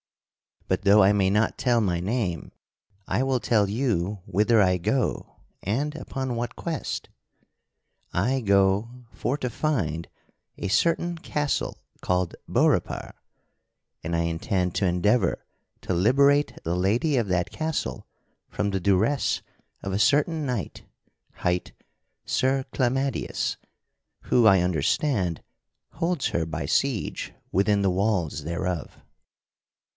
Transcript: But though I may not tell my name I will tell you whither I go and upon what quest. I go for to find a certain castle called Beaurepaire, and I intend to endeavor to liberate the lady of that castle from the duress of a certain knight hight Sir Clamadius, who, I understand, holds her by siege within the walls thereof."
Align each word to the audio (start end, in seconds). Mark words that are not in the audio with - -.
But 0.67 0.81
though 0.83 1.03
I 1.03 1.11
may 1.11 1.29
not 1.29 1.59
tell 1.59 1.79
my 1.79 1.99
name 1.99 2.53
I 3.05 3.21
will 3.23 3.39
tell 3.41 3.69
you 3.69 4.19
whither 4.25 4.59
I 4.59 4.77
go 4.77 5.35
and 5.61 5.93
upon 5.95 6.35
what 6.35 6.55
quest. 6.55 7.09
I 8.13 8.39
go 8.39 9.05
for 9.11 9.37
to 9.39 9.49
find 9.49 10.07
a 10.57 10.69
certain 10.69 11.17
castle 11.17 11.77
called 12.01 12.35
Beaurepaire, 12.49 13.13
and 14.01 14.15
I 14.15 14.21
intend 14.21 14.73
to 14.75 14.85
endeavor 14.87 15.45
to 15.81 15.93
liberate 15.93 16.57
the 16.63 16.75
lady 16.75 17.17
of 17.17 17.27
that 17.27 17.51
castle 17.51 18.07
from 18.49 18.71
the 18.71 18.79
duress 18.79 19.41
of 19.83 19.91
a 19.91 19.99
certain 19.99 20.45
knight 20.45 20.83
hight 21.33 21.73
Sir 22.25 22.63
Clamadius, 22.73 23.57
who, 24.21 24.47
I 24.47 24.61
understand, 24.61 25.43
holds 25.91 26.27
her 26.27 26.45
by 26.45 26.65
siege 26.65 27.33
within 27.51 27.81
the 27.83 27.91
walls 27.91 28.45
thereof." 28.45 29.01